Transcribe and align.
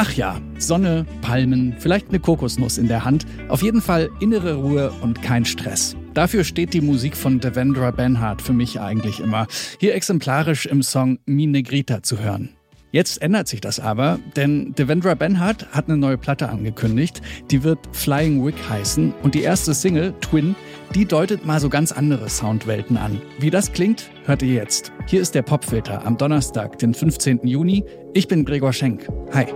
Ach 0.00 0.12
ja, 0.12 0.40
Sonne, 0.58 1.06
Palmen, 1.22 1.74
vielleicht 1.80 2.10
eine 2.10 2.20
Kokosnuss 2.20 2.78
in 2.78 2.86
der 2.86 3.04
Hand. 3.04 3.26
Auf 3.48 3.62
jeden 3.62 3.82
Fall 3.82 4.08
innere 4.20 4.54
Ruhe 4.54 4.92
und 5.00 5.22
kein 5.22 5.44
Stress. 5.44 5.96
Dafür 6.14 6.44
steht 6.44 6.72
die 6.72 6.80
Musik 6.80 7.16
von 7.16 7.40
Devendra 7.40 7.90
Benhart 7.90 8.40
für 8.40 8.52
mich 8.52 8.78
eigentlich 8.78 9.18
immer. 9.18 9.48
Hier 9.80 9.96
exemplarisch 9.96 10.66
im 10.66 10.84
Song 10.84 11.18
Mi 11.26 11.46
Negrita 11.46 12.04
zu 12.04 12.20
hören. 12.20 12.50
Jetzt 12.90 13.20
ändert 13.20 13.48
sich 13.48 13.60
das 13.60 13.80
aber, 13.80 14.18
denn 14.34 14.72
Devendra 14.74 15.14
Benhart 15.14 15.66
hat 15.72 15.88
eine 15.88 15.98
neue 15.98 16.16
Platte 16.16 16.48
angekündigt. 16.48 17.20
Die 17.50 17.62
wird 17.62 17.80
Flying 17.92 18.46
Wig 18.46 18.54
heißen 18.68 19.12
und 19.22 19.34
die 19.34 19.42
erste 19.42 19.74
Single, 19.74 20.14
Twin, 20.20 20.54
die 20.94 21.06
deutet 21.06 21.44
mal 21.44 21.60
so 21.60 21.68
ganz 21.68 21.92
andere 21.92 22.28
Soundwelten 22.28 22.96
an. 22.96 23.20
Wie 23.38 23.50
das 23.50 23.72
klingt, 23.72 24.10
hört 24.24 24.42
ihr 24.42 24.54
jetzt. 24.54 24.92
Hier 25.06 25.20
ist 25.20 25.34
der 25.34 25.42
Popfilter 25.42 26.04
am 26.06 26.16
Donnerstag, 26.16 26.78
den 26.78 26.94
15. 26.94 27.46
Juni. 27.46 27.84
Ich 28.14 28.28
bin 28.28 28.44
Gregor 28.44 28.72
Schenk. 28.72 29.08
Hi. 29.32 29.46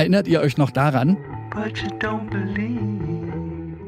Erinnert 0.00 0.26
ihr 0.28 0.40
euch 0.40 0.56
noch 0.56 0.70
daran? 0.70 1.16
but 1.50 1.76
you 1.78 1.88
don't 1.98 2.30
believe. 2.30 2.80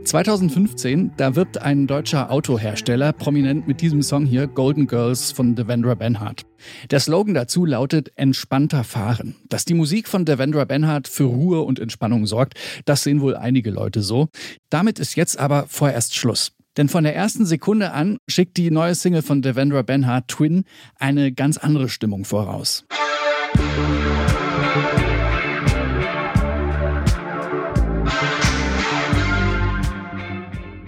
2015, 0.05 1.13
da 1.17 1.37
wirbt 1.37 1.59
ein 1.59 1.87
deutscher 1.87 2.31
Autohersteller 2.31 3.13
prominent 3.13 3.69
mit 3.69 3.81
diesem 3.81 4.03
Song 4.03 4.27
hier 4.27 4.49
Golden 4.49 4.89
Girls 4.89 5.31
von 5.31 5.55
Devendra 5.55 5.95
Benhart. 5.95 6.43
Der 6.91 6.99
Slogan 6.99 7.35
dazu 7.35 7.65
lautet 7.65 8.11
entspannter 8.17 8.83
fahren. 8.83 9.37
Dass 9.49 9.65
die 9.65 9.75
Musik 9.75 10.09
von 10.09 10.25
Devendra 10.25 10.65
Benhart 10.65 11.07
für 11.07 11.25
Ruhe 11.25 11.63
und 11.63 11.79
Entspannung 11.79 12.27
sorgt, 12.27 12.55
das 12.85 13.05
sehen 13.05 13.21
wohl 13.21 13.37
einige 13.37 13.71
Leute 13.71 14.03
so. 14.03 14.29
Damit 14.71 14.99
ist 14.99 15.15
jetzt 15.15 15.39
aber 15.39 15.67
vorerst 15.69 16.17
Schluss. 16.17 16.51
Denn 16.77 16.89
von 16.89 17.05
der 17.05 17.15
ersten 17.15 17.47
Sekunde 17.47 17.93
an 17.93 18.19
schickt 18.29 18.57
die 18.57 18.73
neue 18.73 18.97
Single 18.97 19.23
von 19.23 19.41
Devendra 19.41 19.83
Benhart 19.83 20.27
Twin 20.27 20.65
eine 20.99 21.33
ganz 21.33 21.59
andere 21.59 21.89
Stimmung 21.89 22.25
voraus. 22.25 22.85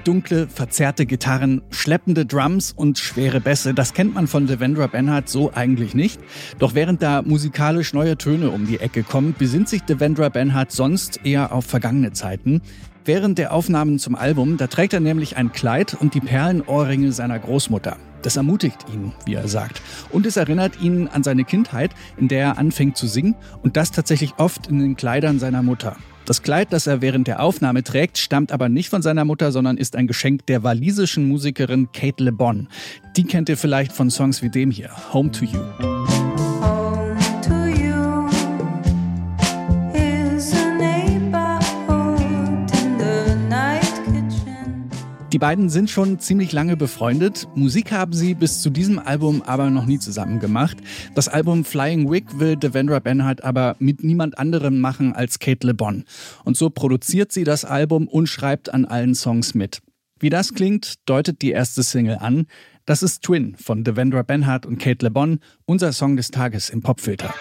Dunkle, 0.05 0.49
verzerrte 0.49 1.07
Gitarren, 1.07 1.63
schleppende 1.71 2.27
Drums 2.27 2.73
und 2.73 2.99
schwere 2.99 3.41
Bässe, 3.41 3.75
das 3.75 3.95
kennt 3.95 4.15
man 4.15 4.27
von 4.27 4.47
Devendra 4.47 4.87
Benhart 4.87 5.29
so 5.29 5.53
eigentlich 5.53 5.95
nicht. 5.95 6.21
Doch 6.59 6.75
während 6.75 7.03
da 7.03 7.23
musikalisch 7.23 7.95
neue 7.95 8.17
Töne 8.17 8.51
um 8.51 8.67
die 8.67 8.81
Ecke 8.81 9.03
kommen, 9.03 9.35
besinnt 9.37 9.69
sich 9.69 9.83
Devendra 9.83 10.29
Benhart 10.29 10.71
sonst 10.73 11.25
eher 11.25 11.53
auf 11.53 11.65
vergangene 11.65 12.13
Zeiten. 12.13 12.61
Während 13.07 13.39
der 13.39 13.53
Aufnahmen 13.53 13.99
zum 13.99 14.15
Album, 14.15 14.57
da 14.57 14.67
trägt 14.67 14.95
er 14.95 15.01
nämlich 15.01 15.37
ein 15.37 15.53
Kleid 15.53 15.95
und 15.99 16.15
die 16.15 16.21
Perlenohrringe 16.21 17.13
seiner 17.13 17.39
Großmutter. 17.39 17.97
Das 18.23 18.37
ermutigt 18.37 18.87
ihn, 18.93 19.13
wie 19.27 19.35
er 19.35 19.49
sagt. 19.49 19.83
Und 20.11 20.25
es 20.25 20.39
erinnert 20.39 20.81
ihn 20.81 21.09
an 21.09 21.23
seine 21.23 21.45
Kindheit, 21.45 21.91
in 22.17 22.29
der 22.29 22.41
er 22.41 22.59
anfängt 22.59 22.97
zu 22.97 23.07
singen 23.07 23.35
und 23.63 23.77
das 23.77 23.91
tatsächlich 23.91 24.33
oft 24.39 24.69
in 24.69 24.79
den 24.79 24.97
Kleidern 24.97 25.39
seiner 25.39 25.63
Mutter. 25.63 25.97
Das 26.27 26.43
Kleid, 26.43 26.73
das 26.73 26.87
er 26.87 27.03
während 27.03 27.27
der 27.27 27.41
Aufnahme 27.41 27.83
trägt, 27.83 28.17
stammt 28.17 28.51
aber 28.51 28.71
nicht 28.71 28.89
von 28.89 29.03
seiner 29.03 29.27
Mutter, 29.27 29.53
sondern 29.53 29.77
ist 29.77 29.95
ein 29.95 30.07
Geschenk 30.07 30.47
der 30.47 30.63
walisischen 30.63 31.29
Musikerin 31.29 31.93
Kate 31.93 32.25
Le 32.25 32.33
Bon. 32.33 32.69
Die 33.17 33.25
kennt 33.25 33.51
ihr 33.51 33.59
vielleicht 33.59 33.93
von 33.93 34.11
Songs 34.11 34.43
wie 34.43 34.49
dem 34.49 34.71
hier, 34.71 34.91
Home 35.13 35.31
to 35.31 35.45
You. 35.45 35.94
Beiden 45.45 45.69
sind 45.69 45.91
schon 45.91 46.19
ziemlich 46.21 46.53
lange 46.53 46.75
befreundet. 46.75 47.49
Musik 47.55 47.93
haben 47.93 48.15
sie 48.15 48.33
bis 48.33 48.63
zu 48.63 48.71
diesem 48.71 48.99
Album 48.99 49.43
aber 49.43 49.69
noch 49.69 49.85
nie 49.85 49.99
zusammen 49.99 50.41
gemacht. 50.41 50.79
Das 51.15 51.29
Album 51.29 51.67
Flying 51.67 52.11
Wig 52.11 52.39
will 52.39 52.57
Devendra 52.57 52.99
Benhart 52.99 53.45
aber 53.45 53.77
mit 53.79 54.03
niemand 54.03 54.39
anderem 54.39 54.81
machen 54.81 55.13
als 55.13 55.39
Kate 55.39 55.67
Le 55.67 55.75
Bon. 55.75 56.05
Und 56.45 56.57
so 56.57 56.71
produziert 56.71 57.31
sie 57.31 57.45
das 57.45 57.67
Album 57.67 58.09
und 58.09 58.27
schreibt 58.27 58.73
an 58.73 58.87
allen 58.87 59.15
Songs 59.15 59.53
mit. 59.53 59.83
Wie 60.19 60.31
das 60.31 60.55
klingt, 60.55 60.95
deutet 61.05 61.43
die 61.43 61.51
erste 61.51 61.83
Single 61.83 62.17
an. 62.21 62.47
Das 62.87 63.03
ist 63.03 63.23
Twin 63.23 63.55
von 63.59 63.85
Devendra 63.85 64.23
Benhart 64.23 64.65
und 64.65 64.79
Kate 64.79 65.05
Le 65.05 65.11
Bon, 65.11 65.41
unser 65.67 65.93
Song 65.93 66.17
des 66.17 66.31
Tages 66.31 66.71
im 66.71 66.81
Popfilter. 66.81 67.35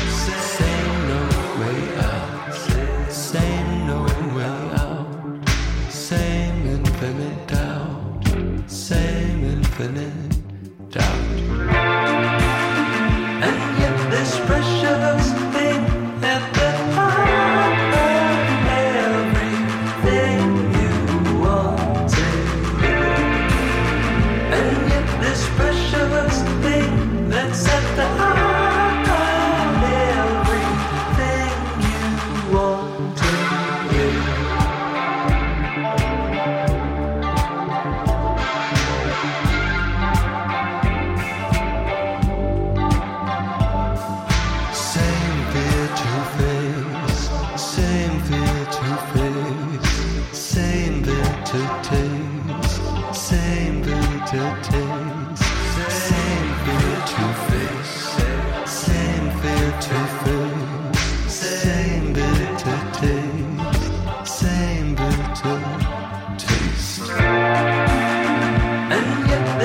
same 0.56 0.96
no 1.10 1.20
way 1.60 1.80
out, 2.08 2.54
same 3.10 3.86
no 3.86 4.00
way 4.34 4.60
out, 4.86 5.46
same 5.90 6.66
infinite 6.66 7.46
doubt, 7.48 8.24
same 8.66 9.44
infinite 9.44 10.90
doubt. 10.90 11.49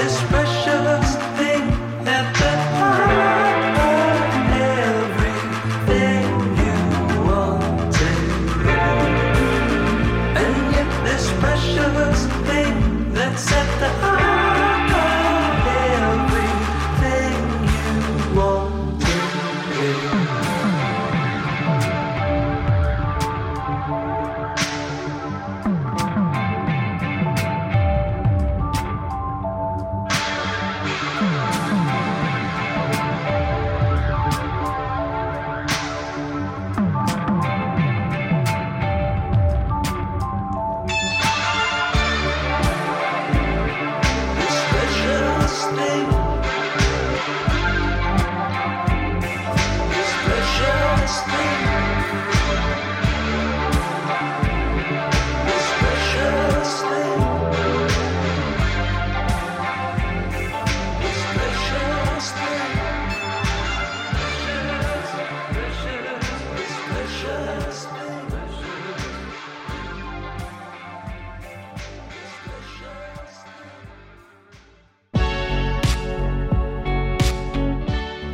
despair. 0.06 0.45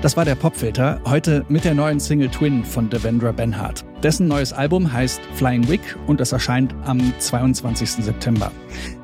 Das 0.02 0.18
war 0.18 0.26
der 0.26 0.34
Popfilter, 0.34 1.00
heute 1.06 1.46
mit 1.48 1.64
der 1.64 1.76
neuen 1.76 2.00
Single 2.00 2.30
Twin 2.30 2.66
von 2.66 2.90
Devendra 2.90 3.32
Benhart. 3.32 3.86
Dessen 4.02 4.28
neues 4.28 4.52
Album 4.52 4.92
heißt 4.92 5.22
Flying 5.36 5.70
Wig 5.70 5.80
und 6.08 6.20
das 6.20 6.32
erscheint 6.32 6.74
am 6.86 7.14
22. 7.20 8.04
September. 8.04 8.52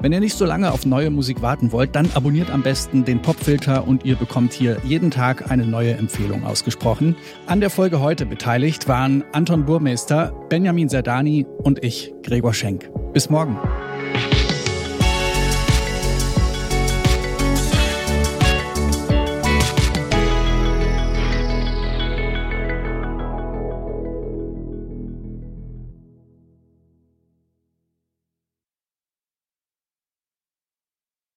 Wenn 0.02 0.12
ihr 0.12 0.20
nicht 0.20 0.36
so 0.36 0.44
lange 0.44 0.72
auf 0.72 0.88
neue 0.88 1.12
Musik 1.12 1.44
warten 1.44 1.72
wollt, 1.72 1.96
dann 1.96 2.10
abonniert 2.16 2.50
am 2.50 2.64
besten 2.64 3.06
den 3.06 3.22
Popfilter 3.22 3.88
und 3.88 4.06
ihr 4.06 4.16
bekommt 4.16 4.54
hier 4.54 4.78
jeden 4.86 5.12
Tag 5.12 5.52
eine 5.52 5.68
neue 5.68 5.94
Empfehlung 5.94 6.44
ausgesprochen. 6.44 7.16
An 7.46 7.60
der 7.60 7.70
Folge 7.70 8.00
heute 8.02 8.26
beteiligt 8.26 8.88
waren 8.88 9.24
Anton 9.34 9.66
Burmeister, 9.66 10.34
Benjamin 10.50 10.90
Serdani 10.90 11.46
und 11.60 11.84
ich, 11.84 12.12
Gregor 12.24 12.56
Schenk. 12.56 12.90
Bis 13.14 13.30
morgen. 13.30 13.56